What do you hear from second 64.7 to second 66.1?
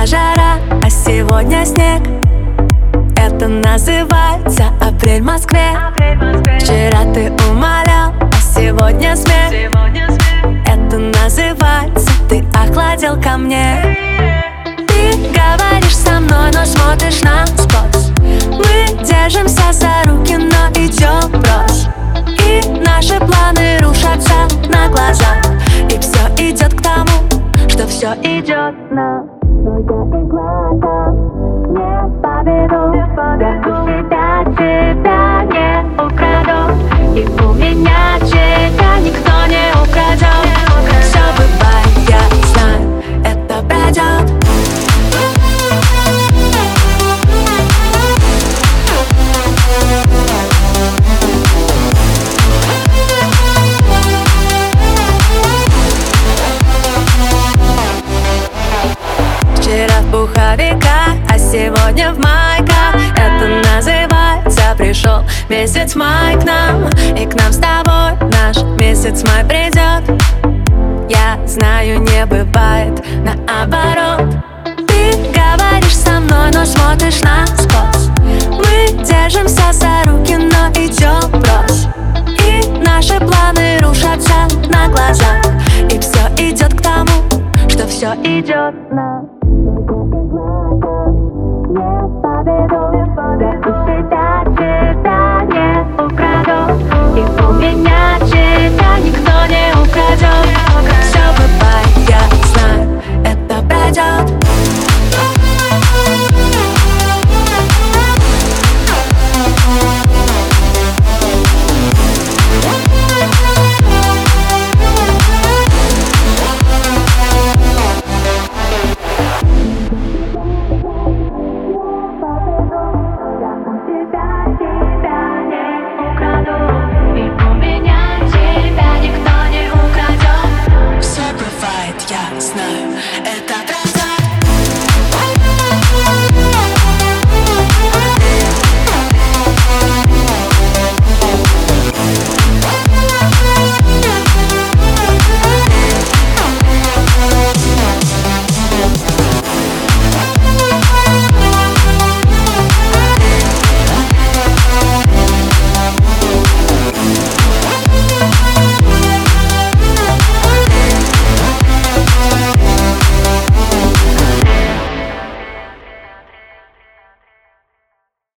пришел месяц